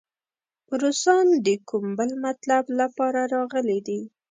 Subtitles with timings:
[0.81, 3.99] روسان د کوم بل مطلب لپاره راغلي دي.